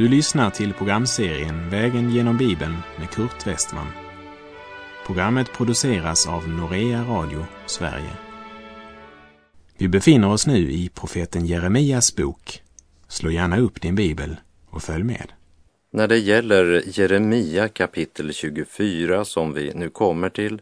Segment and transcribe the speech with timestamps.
[0.00, 3.86] Du lyssnar till programserien Vägen genom Bibeln med Kurt Westman.
[5.06, 8.10] Programmet produceras av Norea Radio Sverige.
[9.78, 12.62] Vi befinner oss nu i profeten Jeremias bok.
[13.08, 14.36] Slå gärna upp din bibel
[14.70, 15.32] och följ med.
[15.90, 20.60] När det gäller Jeremia kapitel 24 som vi nu kommer till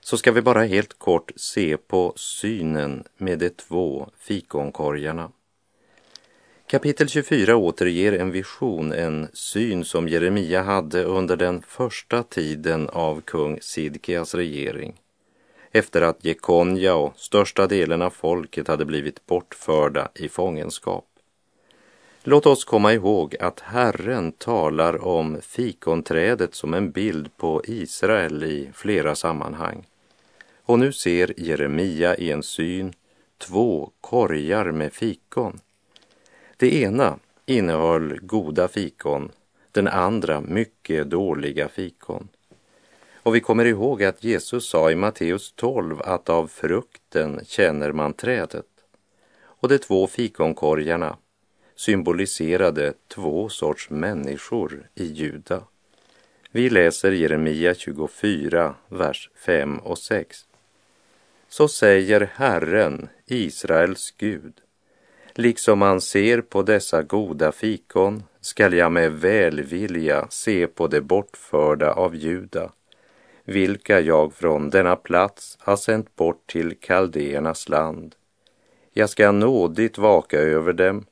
[0.00, 5.30] så ska vi bara helt kort se på synen med de två fikonkorgarna.
[6.74, 13.20] Kapitel 24 återger en vision, en syn som Jeremia hade under den första tiden av
[13.20, 15.00] kung Sidkias regering
[15.72, 21.06] efter att Jekonja och största delen av folket hade blivit bortförda i fångenskap.
[22.22, 28.70] Låt oss komma ihåg att Herren talar om fikonträdet som en bild på Israel i
[28.74, 29.86] flera sammanhang.
[30.62, 32.92] Och nu ser Jeremia i en syn
[33.38, 35.60] två korgar med fikon.
[36.64, 39.30] Det ena innehöll goda fikon,
[39.72, 42.28] den andra mycket dåliga fikon.
[43.14, 48.12] Och vi kommer ihåg att Jesus sa i Matteus 12 att av frukten känner man
[48.12, 48.66] trädet.
[49.36, 51.16] Och de två fikonkorgarna
[51.76, 55.62] symboliserade två sorts människor i Juda.
[56.50, 60.46] Vi läser Jeremia 24, vers 5 och 6.
[61.48, 64.60] Så säger Herren, Israels Gud,
[65.38, 71.92] liksom man ser på dessa goda fikon skall jag med välvilja se på det bortförda
[71.92, 72.70] av Juda,
[73.44, 78.14] vilka jag från denna plats har sänt bort till kaldéernas land.
[78.92, 81.06] Jag ska nådigt vaka över dem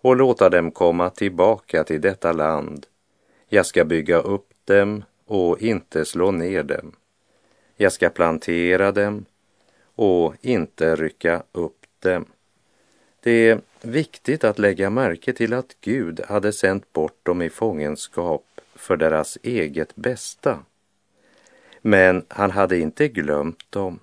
[0.00, 2.86] och låta dem komma tillbaka till detta land.
[3.48, 6.92] Jag ska bygga upp dem och inte slå ner dem.
[7.76, 9.24] Jag ska plantera dem
[9.94, 12.26] och inte rycka upp dem.
[13.26, 18.44] Det är viktigt att lägga märke till att Gud hade sänt bort dem i fångenskap
[18.74, 20.58] för deras eget bästa.
[21.82, 23.98] Men han hade inte glömt dem.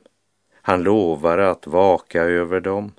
[0.53, 2.91] Han lovar att vaka över dem,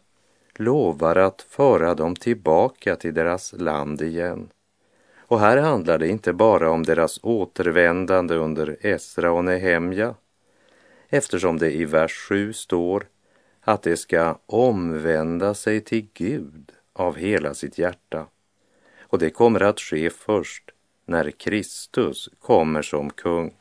[0.54, 4.48] lovar att föra dem tillbaka till deras land igen.
[5.18, 10.14] Och här handlar det inte bara om deras återvändande under Esra och Nehemja,
[11.08, 13.06] eftersom det i vers 7 står
[13.64, 18.26] att de ska omvända sig till Gud av hela sitt hjärta.
[19.00, 20.70] Och det kommer att ske först
[21.06, 23.54] när Kristus kommer som kung.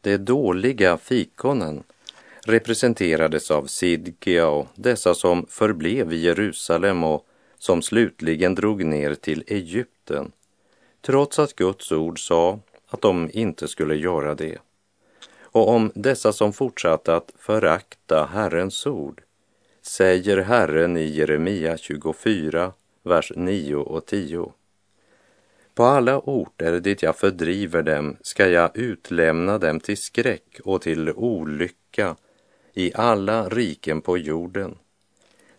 [0.00, 1.82] De dåliga fikonen
[2.44, 7.26] representerades av Sidkia och dessa som förblev i Jerusalem och
[7.58, 10.32] som slutligen drog ner till Egypten,
[11.00, 14.58] trots att Guds ord sa att de inte skulle göra det.
[15.52, 19.22] Och om dessa som fortsatte att förakta Herrens ord
[19.82, 22.72] säger Herren i Jeremia 24,
[23.02, 24.52] vers 9 och 10.
[25.74, 31.10] På alla orter dit jag fördriver dem ska jag utlämna dem till skräck och till
[31.10, 32.16] olycka
[32.74, 34.78] i alla riken på jorden,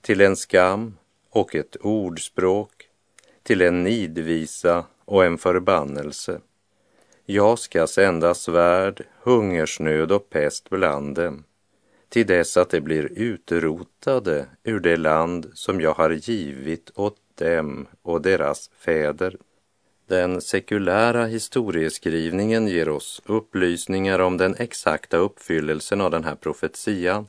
[0.02, 0.98] till en skam
[1.30, 2.88] och ett ordspråk,
[3.44, 6.42] till en nidvisa och en förbannelse.
[7.34, 11.44] Jag ska sända svärd, hungersnöd och pest bland dem,
[12.10, 17.88] till dess att de blir utrotade ur det land som jag har givit åt dem
[18.02, 19.38] och deras fäder.
[20.08, 27.28] Den sekulära historieskrivningen ger oss upplysningar om den exakta uppfyllelsen av den här profetian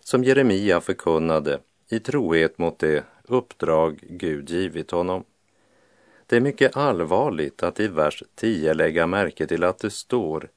[0.00, 1.58] som Jeremia förkunnade
[1.90, 5.24] i trohet mot det uppdrag Gud givit honom.
[6.30, 10.48] Det är mycket allvarligt att i vers 10 lägga märke till att det står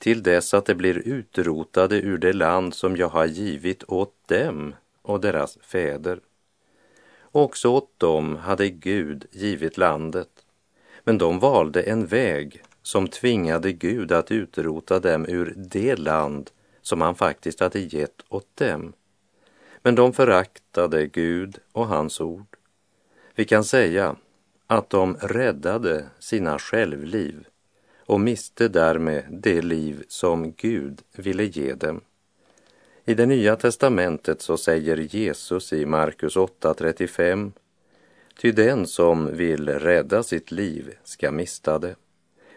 [0.00, 4.74] till dess att de blir utrotade ur det land som jag har givit åt dem
[5.02, 6.20] och deras fäder.
[7.22, 10.28] Också åt dem hade Gud givit landet,
[11.04, 16.50] men de valde en väg som tvingade Gud att utrota dem ur det land
[16.82, 18.92] som han faktiskt hade gett åt dem.
[19.82, 22.56] Men de föraktade Gud och hans ord.
[23.34, 24.16] Vi kan säga
[24.66, 27.46] att de räddade sina självliv
[27.98, 32.00] och miste därmed det liv som Gud ville ge dem.
[33.04, 37.52] I det nya testamentet så säger Jesus i Markus 8.35
[38.40, 41.94] Ty den som vill rädda sitt liv ska mista det.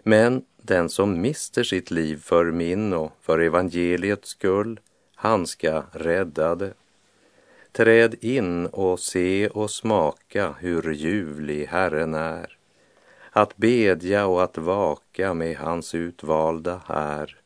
[0.04, 4.80] Men den som mister sitt liv för min och för evangeliets skull,
[5.16, 6.74] han ska rädda det.
[7.72, 12.58] Träd in och se och smaka hur ljuvlig Herren är.
[13.32, 17.38] Att bedja och att vaka med hans utvalda här.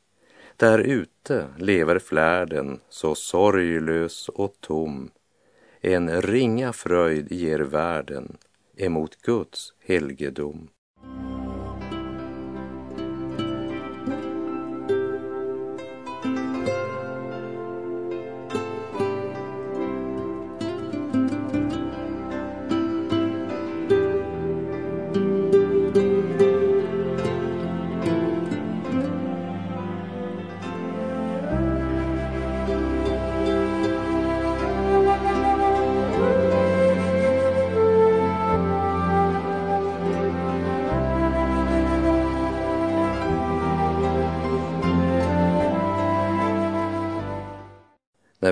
[0.58, 5.12] Där ute lever flärden så sorglös och tom.
[5.82, 8.38] En ringa fröjd ger världen,
[8.78, 10.70] emot Guds helgedom.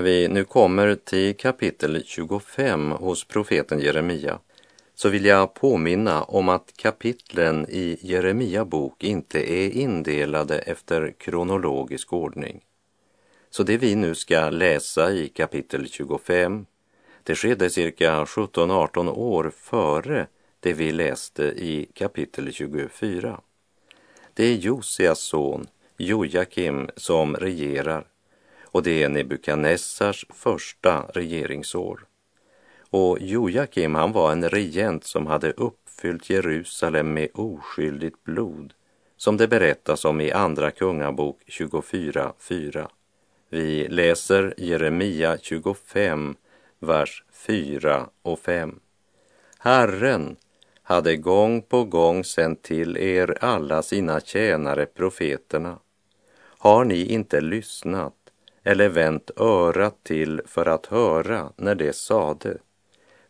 [0.02, 4.38] När vi nu kommer till kapitel 25 hos profeten Jeremia
[4.94, 12.12] så vill jag påminna om att kapitlen i Jeremia bok inte är indelade efter kronologisk
[12.12, 12.60] ordning.
[13.50, 16.66] Så det vi nu ska läsa i kapitel 25,
[17.22, 20.26] det skedde cirka 17-18 år före
[20.60, 23.40] det vi läste i kapitel 24.
[24.34, 25.66] Det är Josias son
[25.96, 28.11] Jojakim som regerar
[28.72, 32.06] och det är Nebukadnessars första regeringsår.
[32.90, 38.74] Och Jojakim han var en regent som hade uppfyllt Jerusalem med oskyldigt blod,
[39.16, 42.88] som det berättas om i Andra Kungabok 24.4.
[43.48, 46.36] Vi läser Jeremia 25,
[46.78, 48.80] vers 4 och 5.
[49.58, 50.36] Herren
[50.82, 55.78] hade gång på gång sänt till er alla sina tjänare profeterna.
[56.58, 58.14] Har ni inte lyssnat
[58.64, 62.56] eller vänt örat till för att höra när det sade.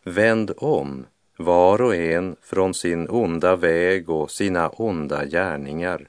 [0.03, 1.05] Vänd om,
[1.37, 6.07] var och en från sin onda väg och sina onda gärningar,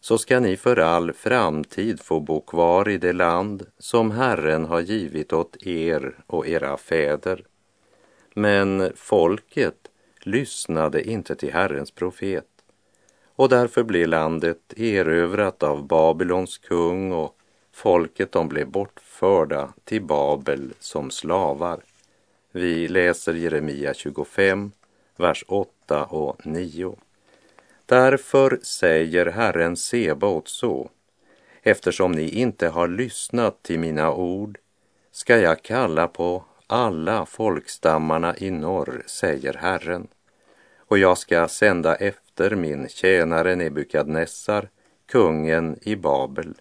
[0.00, 4.80] så ska ni för all framtid få bo kvar i det land som Herren har
[4.80, 7.44] givit åt er och era fäder.
[8.34, 9.90] Men folket
[10.22, 12.46] lyssnade inte till Herrens profet.
[13.34, 17.36] Och därför blev landet erövrat av Babylons kung och
[17.72, 21.80] folket de blev bortförda till Babel som slavar.
[22.52, 24.72] Vi läser Jeremia 25,
[25.16, 26.96] vers 8 och 9.
[27.86, 30.90] Därför säger Herren Sebaot så,
[31.62, 34.58] eftersom ni inte har lyssnat till mina ord
[35.12, 40.08] ska jag kalla på alla folkstammarna i norr, säger Herren,
[40.76, 44.68] och jag ska sända efter min tjänare Nebukadnessar,
[45.06, 46.54] kungen i Babel,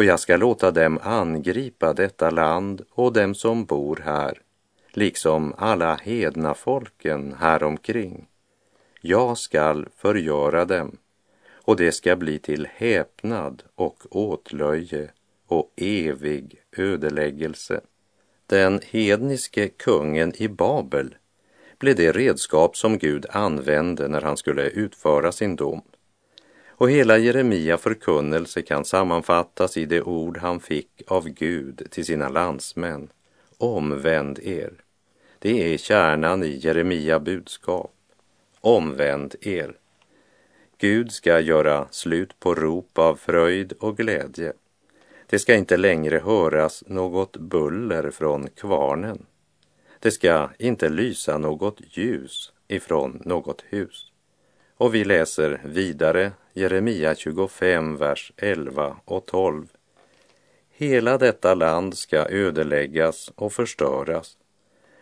[0.00, 4.38] och jag ska låta dem angripa detta land och dem som bor här
[4.92, 8.26] liksom alla hedna folken häromkring.
[9.00, 10.96] Jag skall förgöra dem
[11.52, 15.10] och det ska bli till häpnad och åtlöje
[15.46, 17.80] och evig ödeläggelse.
[18.46, 21.14] Den hedniske kungen i Babel
[21.78, 25.82] blev det redskap som Gud använde när han skulle utföra sin dom.
[26.80, 32.28] Och hela Jeremia förkunnelse kan sammanfattas i det ord han fick av Gud till sina
[32.28, 33.08] landsmän
[33.58, 34.72] Omvänd er.
[35.38, 37.94] Det är kärnan i Jeremia budskap.
[38.60, 39.74] Omvänd er.
[40.78, 44.52] Gud ska göra slut på rop av fröjd och glädje.
[45.26, 49.26] Det ska inte längre höras något buller från kvarnen.
[49.98, 54.09] Det ska inte lysa något ljus ifrån något hus.
[54.80, 59.66] Och vi läser vidare Jeremia 25, vers 11 och 12.
[60.70, 64.36] Hela detta land ska ödeläggas och förstöras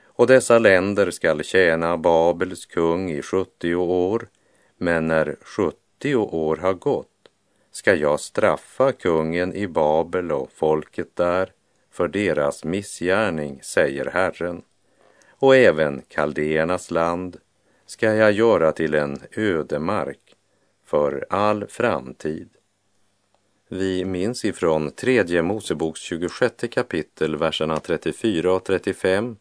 [0.05, 4.29] och dessa länder skall tjäna Babels kung i 70 år,
[4.77, 7.29] men när 70 år har gått
[7.71, 11.53] ska jag straffa kungen i Babel och folket där
[11.91, 14.63] för deras missgärning, säger Herren.
[15.29, 17.37] Och även kaldéernas land
[17.89, 20.37] ska jag göra till en ödemark
[20.85, 22.49] för all framtid.
[23.69, 29.37] Vi minns ifrån tredje Moseboks 26 kapitel, verserna 34 och 35,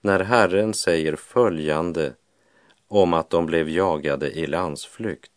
[0.00, 2.12] när Herren säger följande
[2.88, 5.32] om att de blev jagade i landsflykt.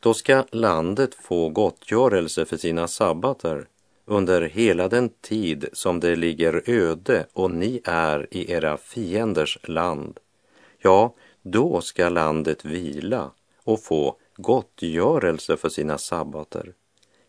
[0.00, 3.66] Då ska landet få gottgörelse för sina sabbater
[4.04, 10.20] under hela den tid som det ligger öde och ni är i era fienders land.
[10.78, 13.30] Ja, då ska landet vila
[13.64, 16.72] och få gottgörelse för sina sabbater.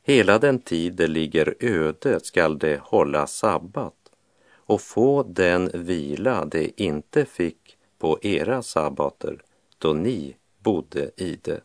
[0.04, 3.94] Hela den tid det ligger öde skall det hålla sabbat
[4.52, 9.42] och få den vila det inte fick på era sabbater
[9.78, 11.62] då ni bodde i det.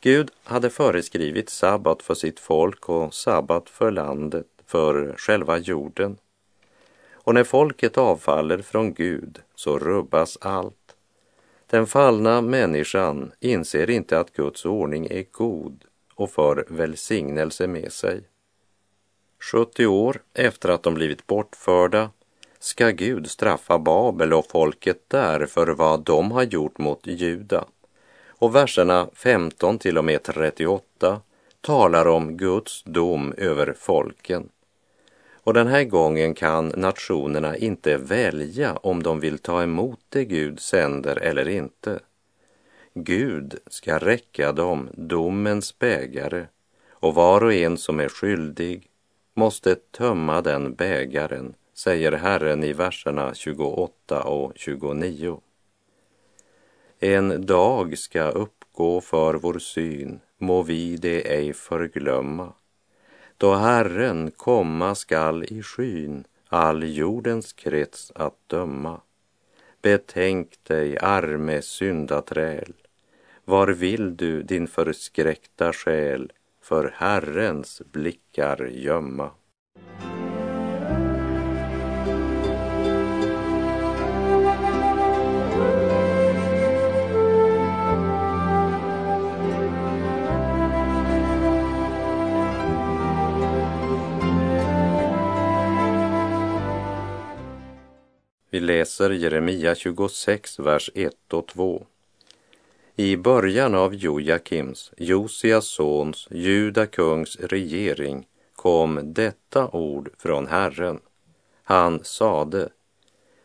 [0.00, 6.18] Gud hade föreskrivit sabbat för sitt folk och sabbat för landet, för själva jorden.
[7.12, 10.75] Och när folket avfaller från Gud så rubbas allt.
[11.70, 18.20] Den fallna människan inser inte att Guds ordning är god och för välsignelse med sig.
[19.52, 22.10] 70 år efter att de blivit bortförda
[22.58, 27.64] ska Gud straffa Babel och folket där för vad de har gjort mot Juda.
[28.28, 31.20] Och verserna 15 till och med 38
[31.60, 34.48] talar om Guds dom över folken.
[35.46, 40.60] Och den här gången kan nationerna inte välja om de vill ta emot det Gud
[40.60, 42.00] sänder eller inte.
[42.94, 46.46] Gud ska räcka dem domens bägare
[46.90, 48.90] och var och en som är skyldig
[49.34, 55.40] måste tömma den bägaren, säger Herren i verserna 28 och 29.
[56.98, 62.52] En dag ska uppgå för vår syn, må vi det ej förglömma
[63.38, 69.00] då Herren komma skall i skyn all jordens krets att döma.
[69.82, 72.72] Betänk dig, arme syndaträl,
[73.44, 79.30] var vill du din förskräckta själ för Herrens blickar gömma?
[98.56, 101.86] Vi läser Jeremia 26, vers 1 och 2.
[102.96, 111.00] I början av Jojakims, Josias sons, Juda kungs regering kom detta ord från Herren.
[111.62, 112.68] Han sade,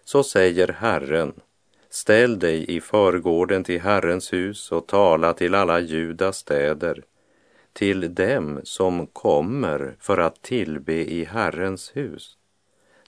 [0.04, 1.34] så säger Herren,
[1.90, 7.04] ställ dig i förgården till Herrens hus och tala till alla Judas städer,
[7.74, 12.38] till dem som kommer för att tillbe i Herrens hus.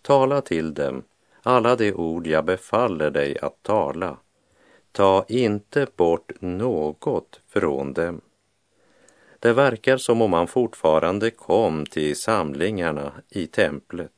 [0.01, 1.03] Tala till dem
[1.43, 4.17] alla de ord jag befaller dig att tala.
[4.91, 8.21] Ta inte bort något från dem.
[9.39, 14.11] Det verkar som om man fortfarande kom till samlingarna i templet,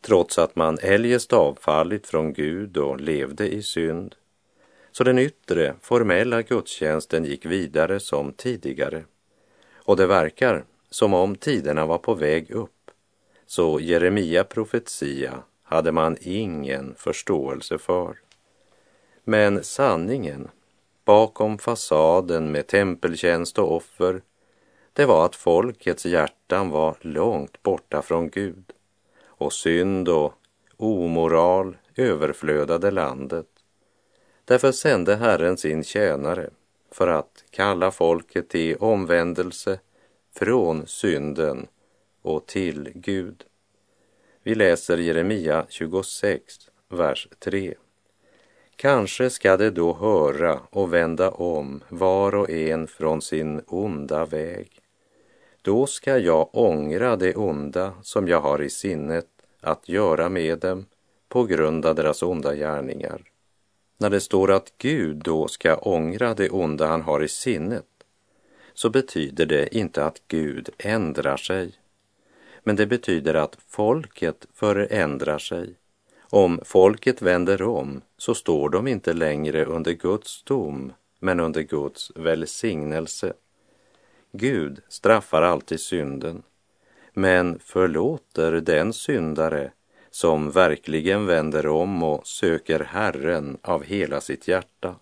[0.00, 4.14] trots att man eljest avfallit från Gud och levde i synd.
[4.92, 9.04] Så den yttre, formella gudstjänsten gick vidare som tidigare.
[9.74, 12.90] Och det verkar som om tiderna var på väg upp.
[13.46, 18.18] Så Jeremia profetia hade man ingen förståelse för.
[19.24, 20.48] Men sanningen
[21.04, 24.22] bakom fasaden med tempeltjänst och offer,
[24.92, 28.72] det var att folkets hjärtan var långt borta från Gud
[29.24, 30.32] och synd och
[30.76, 33.46] omoral överflödade landet.
[34.44, 36.50] Därför sände Herren sin tjänare
[36.90, 39.78] för att kalla folket till omvändelse
[40.34, 41.66] från synden
[42.22, 43.44] och till Gud.
[44.48, 46.42] Vi läser Jeremia 26,
[46.88, 47.74] vers 3.
[48.76, 54.70] Kanske ska de då höra och vända om var och en från sin onda väg.
[55.62, 59.26] Då ska jag ångra det onda som jag har i sinnet
[59.60, 60.86] att göra med dem
[61.28, 63.22] på grund av deras onda gärningar.
[63.98, 67.86] När det står att Gud då ska ångra det onda han har i sinnet
[68.74, 71.77] så betyder det inte att Gud ändrar sig
[72.68, 75.74] men det betyder att folket förändrar sig.
[76.20, 82.12] Om folket vänder om så står de inte längre under Guds dom, men under Guds
[82.14, 83.32] välsignelse.
[84.32, 86.42] Gud straffar alltid synden,
[87.12, 89.72] men förlåter den syndare
[90.10, 94.94] som verkligen vänder om och söker Herren av hela sitt hjärta.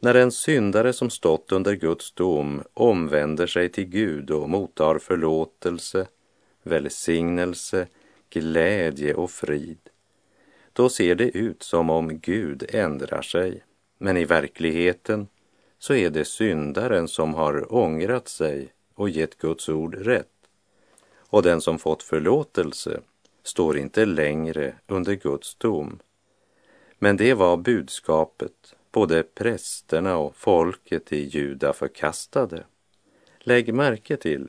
[0.00, 6.06] När en syndare som stått under Guds dom omvänder sig till Gud och mottar förlåtelse
[6.62, 7.86] välsignelse,
[8.30, 9.78] glädje och frid,
[10.72, 13.64] då ser det ut som om Gud ändrar sig.
[13.98, 15.28] Men i verkligheten
[15.78, 20.28] så är det syndaren som har ångrat sig och gett Guds ord rätt.
[21.16, 23.00] Och den som fått förlåtelse
[23.42, 25.98] står inte längre under Guds dom.
[26.98, 32.64] Men det var budskapet både prästerna och folket i Juda förkastade.
[33.38, 34.48] Lägg märke till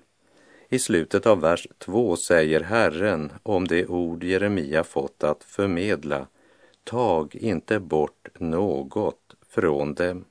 [0.73, 6.27] i slutet av vers 2 säger Herren om det ord Jeremia fått att förmedla,
[6.83, 10.25] tag inte bort något från dem.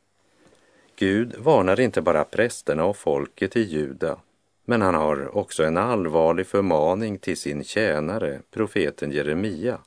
[0.96, 4.18] Gud varnar inte bara prästerna och folket i Juda,
[4.64, 9.78] men han har också en allvarlig förmaning till sin tjänare, profeten Jeremia,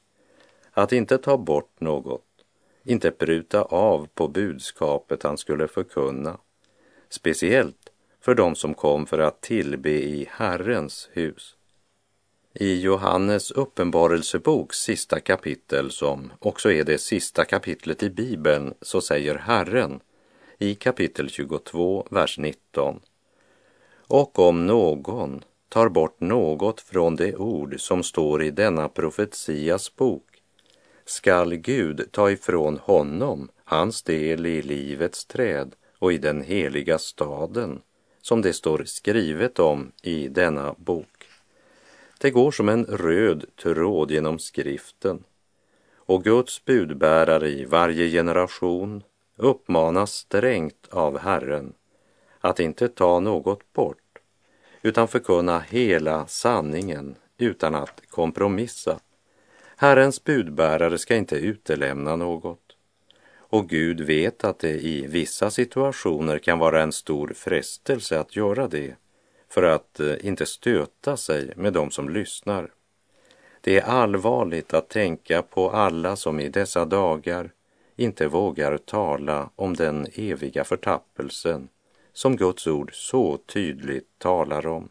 [0.71, 2.25] att inte ta bort något,
[2.83, 6.37] inte pruta av på budskapet han skulle förkunna,
[7.09, 7.84] speciellt
[8.25, 11.55] för dem som kom för att tillbe i Herrens hus.
[12.53, 19.35] I Johannes uppenbarelseboks sista kapitel, som också är det sista kapitlet i Bibeln, så säger
[19.35, 19.99] Herren
[20.57, 22.99] i kapitel 22, vers 19.
[24.07, 30.41] Och om någon tar bort något från det ord som står i denna profetias bok
[31.05, 37.81] skall Gud ta ifrån honom hans del i livets träd och i den heliga staden
[38.25, 41.27] som det står skrivet om i denna bok.
[42.19, 45.23] Det går som en röd tråd genom skriften
[45.95, 49.03] och Guds budbärare i varje generation
[49.35, 51.73] uppmanas strängt av Herren
[52.39, 54.19] att inte ta något bort
[54.81, 58.99] utan förkunna hela sanningen utan att kompromissa.
[59.77, 62.64] Herrens budbärare ska inte utelämna något.
[63.55, 68.67] Och Gud vet att det i vissa situationer kan vara en stor frestelse att göra
[68.67, 68.95] det
[69.49, 72.71] för att eh, inte stöta sig med de som lyssnar.
[73.61, 77.51] Det är allvarligt att tänka på alla som i dessa dagar
[77.95, 81.67] inte vågar tala om den eviga förtappelsen
[82.13, 84.89] som Guds ord så tydligt talar om.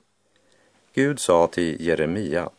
[0.94, 2.50] Gud sa till Jeremia,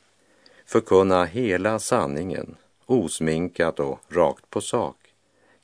[0.65, 5.04] förkunna hela sanningen, osminkat och rakt på sak.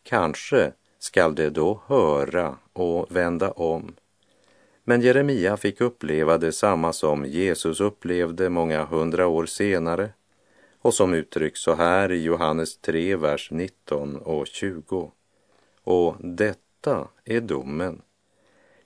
[0.03, 3.95] Kanske skall de då höra och vända om.
[4.83, 10.09] Men Jeremia fick uppleva detsamma som Jesus upplevde många hundra år senare
[10.81, 15.11] och som uttrycks så här i Johannes 3, vers 19 och 20.
[15.83, 18.01] Och detta är domen.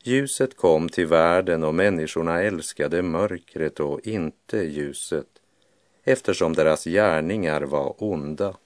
[0.03, 5.27] Ljuset kom till världen och människorna älskade mörkret och inte ljuset
[6.03, 8.57] eftersom deras gärningar var onda.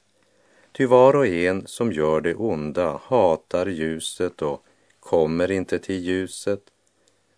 [0.71, 4.63] Ty var och en som gör det onda hatar ljuset och
[4.99, 6.61] kommer inte till ljuset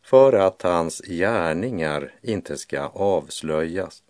[0.04, 4.04] för att hans gärningar inte ska avslöjas.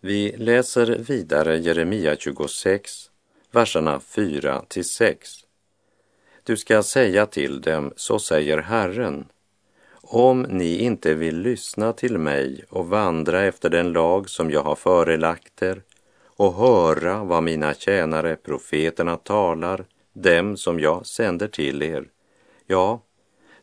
[0.00, 3.10] Vi läser vidare Jeremia 26,
[3.50, 5.30] verserna 4 till 6.
[6.42, 9.26] Du ska säga till dem, så säger Herren,
[10.10, 14.76] om ni inte vill lyssna till mig och vandra efter den lag som jag har
[14.76, 15.82] förelagt er
[16.38, 22.08] och höra vad mina tjänare profeterna talar, dem som jag sänder till er,
[22.66, 23.00] ja,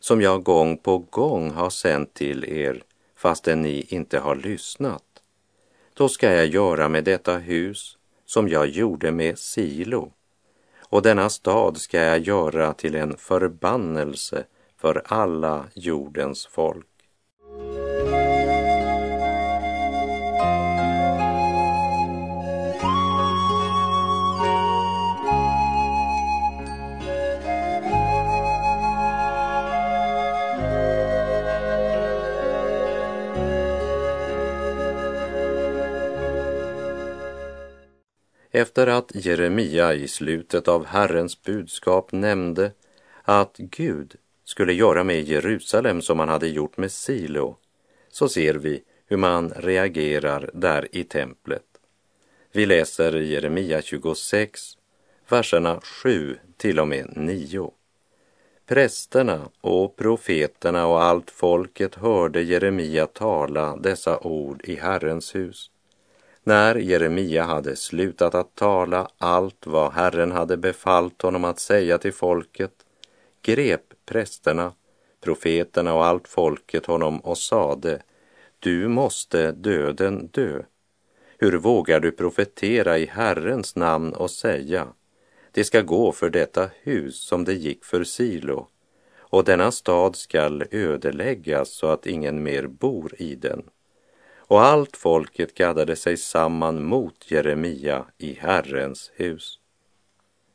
[0.00, 2.82] som jag gång på gång har sänt till er,
[3.16, 5.02] fastän ni inte har lyssnat.
[5.94, 10.12] Då ska jag göra med detta hus som jag gjorde med Silo,
[10.88, 14.44] och denna stad ska jag göra till en förbannelse
[14.76, 16.86] för alla jordens folk.
[38.76, 42.72] Efter att Jeremia i slutet av Herrens budskap nämnde
[43.22, 47.56] att Gud skulle göra med Jerusalem som han hade gjort med Silo,
[48.10, 51.62] så ser vi hur man reagerar där i templet.
[52.52, 54.60] Vi läser Jeremia 26,
[55.28, 57.72] verserna 7 till och med 9.
[58.66, 65.70] Prästerna och profeterna och allt folket hörde Jeremia tala dessa ord i Herrens hus.
[66.48, 72.12] När Jeremia hade slutat att tala allt vad Herren hade befallt honom att säga till
[72.12, 72.72] folket
[73.42, 74.72] grep prästerna,
[75.20, 78.02] profeterna och allt folket honom och sade
[78.58, 80.62] Du måste döden dö.
[81.38, 84.88] Hur vågar du profetera i Herrens namn och säga
[85.50, 88.68] det ska gå för detta hus som det gick för Silo
[89.18, 93.62] och denna stad skall ödeläggas så att ingen mer bor i den
[94.46, 99.58] och allt folket gaddade sig samman mot Jeremia i Herrens hus.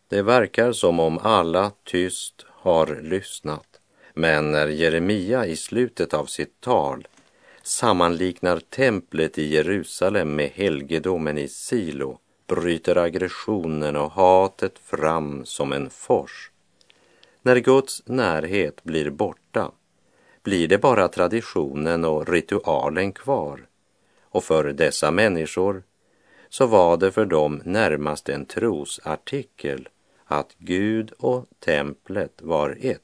[0.08, 3.80] Det verkar som om alla tyst har lyssnat,
[4.14, 7.08] men när Jeremia i slutet av sitt tal
[7.64, 15.90] sammanliknar templet i Jerusalem med helgedomen i Silo bryter aggressionen och hatet fram som en
[15.90, 16.52] fors.
[17.42, 19.72] När Guds närhet blir borta
[20.44, 23.68] blir det bara traditionen och ritualen kvar
[24.32, 25.84] och för dessa människor
[26.50, 29.90] så var det för dem närmast en trosartikel
[30.26, 33.02] att Gud och templet var ett.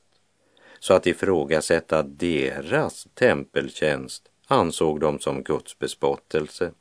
[0.80, 6.72] Så att ifrågasätta deras tempeltjänst ansåg de som Guds bespottelse.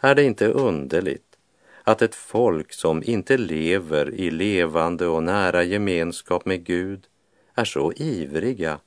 [0.00, 1.38] Är det inte underligt
[1.82, 7.06] att ett folk som inte lever i levande och nära gemenskap med Gud
[7.54, 8.78] är så ivriga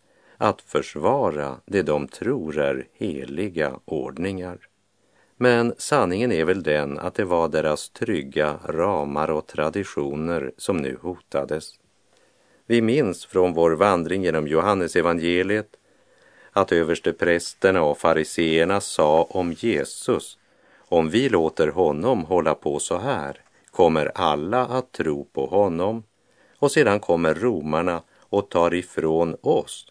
[0.42, 4.58] att försvara det de tror är heliga ordningar.
[5.38, 10.98] Men sanningen är väl den att det var deras trygga ramar och traditioner som nu
[11.02, 11.74] hotades.
[12.66, 15.76] Vi minns från vår vandring genom Johannesevangeliet
[16.52, 20.38] att översteprästerna och fariseerna sa om Jesus,
[20.78, 23.38] om vi låter honom hålla på så här
[23.72, 26.04] kommer alla att tro på honom
[26.60, 29.91] och sedan kommer romarna och tar ifrån oss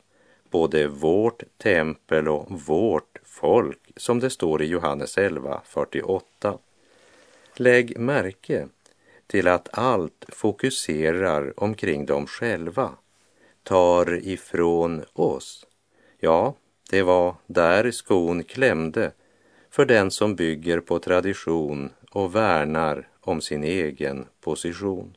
[0.50, 6.58] både vårt tempel och vårt folk, som det står i Johannes 11, 48.
[7.54, 8.68] Lägg märke
[9.26, 12.90] till att allt fokuserar omkring dem själva,
[13.62, 15.66] tar ifrån oss.
[16.18, 16.54] Ja,
[16.90, 19.12] det var där skon klämde
[19.70, 25.16] för den som bygger på tradition och värnar om sin egen position.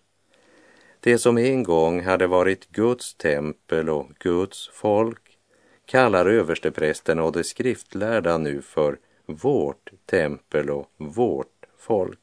[1.03, 5.37] Det som en gång hade varit Guds tempel och Guds folk
[5.85, 12.19] kallar översteprästen och de skriftlärda nu för vårt tempel och vårt folk.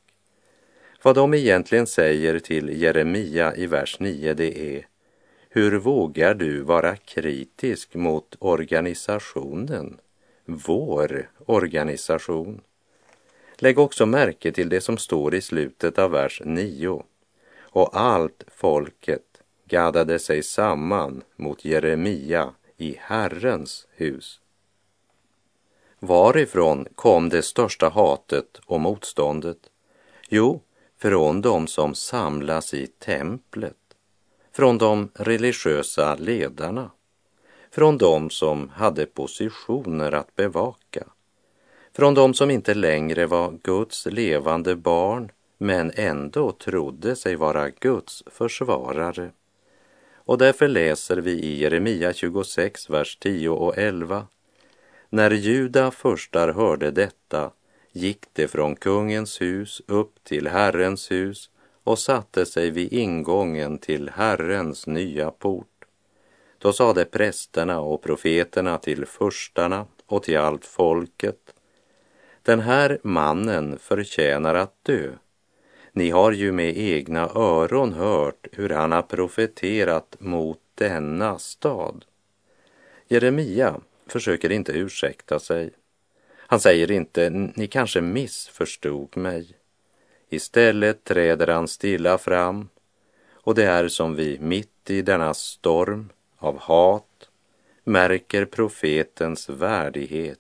[1.03, 4.87] Vad de egentligen säger till Jeremia i vers 9 det är
[5.49, 9.99] Hur vågar du vara kritisk mot organisationen,
[10.45, 12.61] vår organisation?
[13.57, 17.03] Lägg också märke till det som står i slutet av vers 9.
[17.71, 24.41] Och allt folket gaddade sig samman mot Jeremia i Herrens hus.
[25.99, 29.59] Varifrån kom det största hatet och motståndet?
[30.29, 30.61] Jo,
[30.99, 33.77] från de som samlas i templet,
[34.53, 36.91] från de religiösa ledarna,
[37.71, 41.07] från de som hade positioner att bevaka,
[41.93, 48.23] från de som inte längre var Guds levande barn men ändå trodde sig vara Guds
[48.27, 49.31] försvarare.
[50.15, 54.27] Och därför läser vi i Jeremia 26, vers 10 och 11.
[55.09, 57.51] När Juda förstar hörde detta
[57.93, 61.51] gick det från kungens hus upp till Herrens hus
[61.85, 65.85] och satte sig vid ingången till Herrens nya port.
[66.59, 71.55] Då sade prästerna och profeterna till förstarna och till allt folket.
[72.43, 75.11] Den här mannen förtjänar att dö.
[75.93, 82.05] Ni har ju med egna öron hört hur han har profeterat mot denna stad.
[83.09, 85.71] Jeremia försöker inte ursäkta sig.
[86.37, 89.55] Han säger inte, ni kanske missförstod mig.
[90.29, 92.69] Istället träder han stilla fram
[93.33, 97.29] och det är som vi mitt i denna storm av hat
[97.85, 100.39] märker profetens värdighet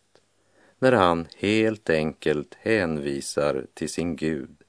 [0.78, 4.59] när han helt enkelt hänvisar till sin Gud.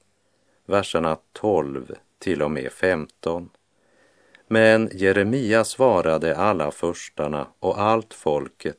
[0.66, 3.50] Verserna 12 till och med 15.
[4.48, 8.76] Men Jeremia svarade alla förstarna och allt folket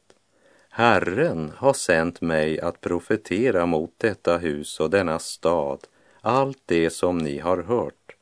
[0.76, 5.80] Herren har sänt mig att profetera mot detta hus och denna stad,
[6.22, 8.15] allt det som ni har hört.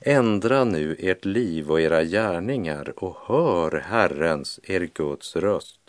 [0.00, 5.80] Ändra nu ert liv och era gärningar och hör Herrens, er Guds röst.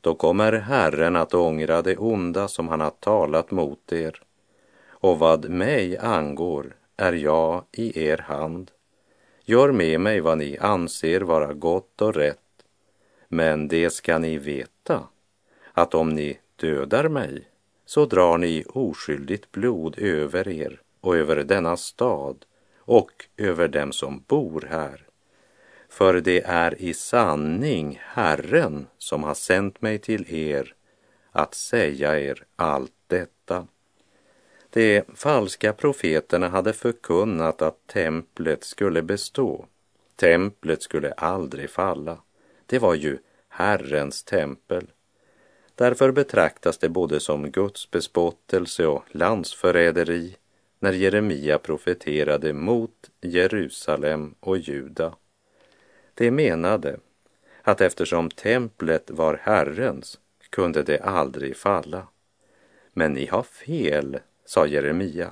[0.00, 4.22] Då kommer Herren att ångra det onda som han har talat mot er.
[5.04, 8.70] Och vad mig angår är jag i er hand.
[9.44, 12.38] Gör med mig vad ni anser vara gott och rätt
[13.28, 15.08] men det ska ni veta,
[15.72, 17.48] att om ni dödar mig
[17.86, 22.44] så drar ni oskyldigt blod över er och över denna stad
[22.78, 25.06] och över dem som bor här.
[25.88, 30.74] För det är i sanning Herren som har sänt mig till er
[31.32, 32.93] att säga er allt.
[34.74, 39.66] De falska profeterna hade förkunnat att templet skulle bestå.
[40.16, 42.18] Templet skulle aldrig falla.
[42.66, 44.86] Det var ju Herrens tempel.
[45.74, 50.36] Därför betraktas det både som Guds bespottelse och landsförräderi
[50.78, 55.14] när Jeremia profeterade mot Jerusalem och Juda.
[56.14, 56.98] De menade
[57.62, 60.18] att eftersom templet var Herrens
[60.50, 62.06] kunde det aldrig falla.
[62.92, 65.30] Men ni har fel, sa Jeremia,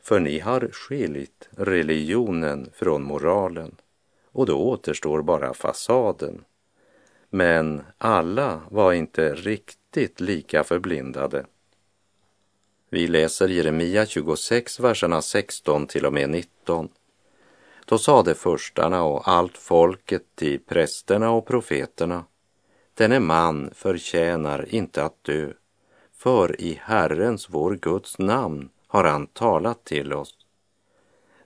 [0.00, 3.76] för ni har skilt religionen från moralen
[4.32, 6.44] och då återstår bara fasaden
[7.30, 11.46] men alla var inte riktigt lika förblindade.
[12.88, 16.88] Vi läser Jeremia 26, verserna 16 till och med 19.
[17.84, 22.24] Då sade förstarna och allt folket till prästerna och profeterna
[22.94, 25.52] Denne man förtjänar inte att dö,
[26.20, 30.34] för i Herrens, vår Guds namn, har han talat till oss.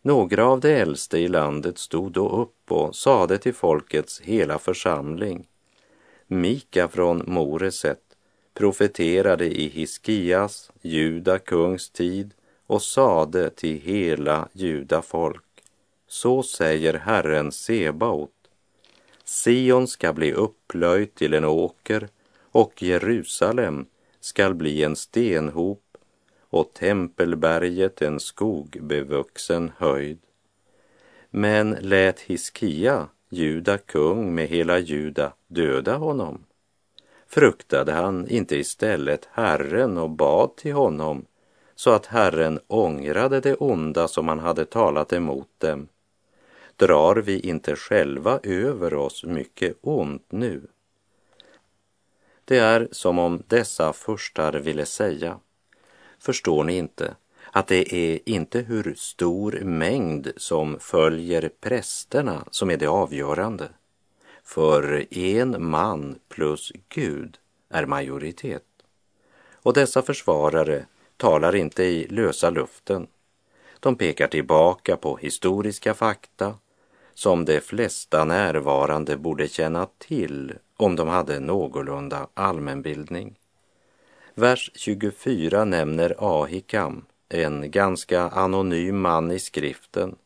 [0.03, 5.47] Några av de äldste i landet stod då upp och sade till folkets hela församling
[6.27, 8.01] Mika från Moreset
[8.55, 12.35] profeterade i Hiskias, Juda kungs tid
[12.67, 15.63] och sade till hela Juda folk.
[16.07, 18.31] Så säger Herren Sebaot.
[19.25, 22.09] Sion ska bli upplöjt till en åker
[22.53, 23.87] och Jerusalem
[24.25, 25.97] skall bli en stenhop
[26.41, 30.19] och tempelberget en skogbevuxen höjd.
[31.31, 36.45] Men lät Hiskia, Juda kung med hela Juda, döda honom?
[37.27, 41.27] Fruktade han inte istället Herren och bad till honom
[41.75, 45.89] så att Herren ångrade det onda som han hade talat emot dem?
[46.77, 50.63] Drar vi inte själva över oss mycket ont nu?
[52.45, 55.39] Det är som om dessa furstar ville säga,
[56.19, 57.15] förstår ni inte
[57.53, 63.69] att det är inte hur stor mängd som följer prästerna som är det avgörande.
[64.45, 67.39] För en man plus Gud
[67.71, 68.65] är majoritet.
[69.53, 73.07] Och dessa försvarare talar inte i lösa luften.
[73.81, 76.55] De pekar tillbaka på historiska fakta
[77.15, 83.39] som de flesta närvarande borde känna till om de hade någorlunda allmänbildning.
[84.35, 90.17] Vers 24 nämner Ahikam, en ganska anonym man i skriften.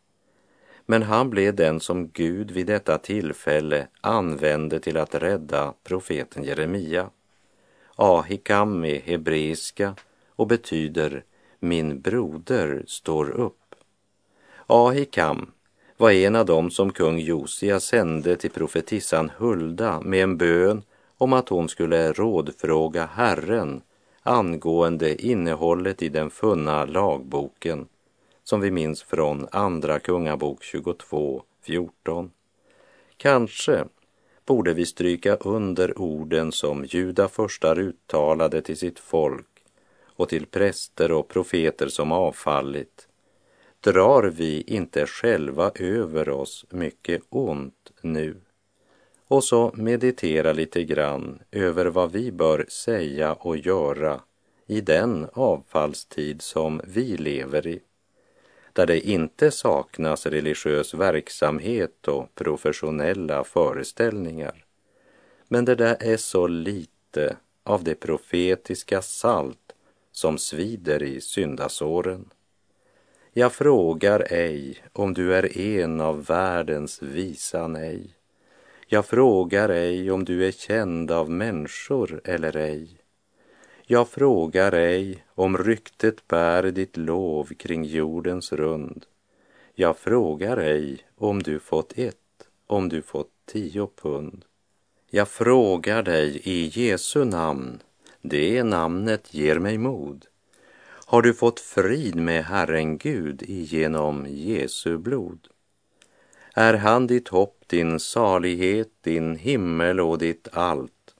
[0.86, 7.10] Men han blev den som Gud vid detta tillfälle använde till att rädda profeten Jeremia.
[7.96, 9.94] Ahikam är hebreiska
[10.28, 11.24] och betyder
[11.58, 13.74] min broder står upp.
[14.66, 15.50] Ahikam
[15.98, 20.82] var en av dem som kung Josia sände till profetissan Hulda med en bön
[21.16, 23.82] om att hon skulle rådfråga Herren
[24.22, 27.86] angående innehållet i den funna lagboken
[28.44, 32.30] som vi minns från Andra Kungabok 22, 14.
[33.16, 33.84] Kanske
[34.46, 39.46] borde vi stryka under orden som Juda förstar uttalade till sitt folk
[40.04, 43.07] och till präster och profeter som avfallit.
[43.80, 48.36] Drar vi inte själva över oss mycket ont nu?
[49.28, 54.20] Och så meditera lite grann över vad vi bör säga och göra
[54.66, 57.80] i den avfallstid som vi lever i
[58.78, 64.64] där det inte saknas religiös verksamhet och professionella föreställningar.
[65.48, 69.72] Men det där är så lite av det profetiska salt
[70.12, 72.30] som svider i syndasåren.
[73.38, 78.14] Jag frågar ej om du är en av världens visa nej.
[78.86, 82.88] Jag frågar ej om du är känd av människor eller ej.
[83.86, 89.06] Jag frågar ej om ryktet bär ditt lov kring jordens rund.
[89.74, 94.44] Jag frågar ej om du fått ett, om du fått tio pund.
[95.10, 97.82] Jag frågar dig i Jesu namn,
[98.22, 100.26] det namnet ger mig mod.
[101.10, 105.48] Har du fått frid med Herren Gud genom Jesu blod?
[106.54, 111.14] Är han ditt hopp, din salighet, din himmel och ditt allt?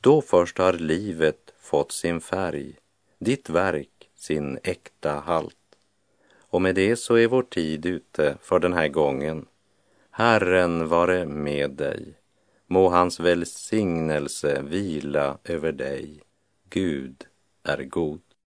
[0.00, 2.76] Då först har livet fått sin färg,
[3.18, 5.76] ditt verk sin äkta halt.
[6.40, 9.46] Och med det så är vår tid ute för den här gången.
[10.10, 12.14] Herren vare med dig.
[12.66, 16.22] Må hans välsignelse vila över dig.
[16.70, 17.24] Gud
[17.62, 18.20] är god.